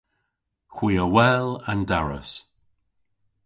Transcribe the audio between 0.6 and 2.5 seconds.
Hwi a wel an daras.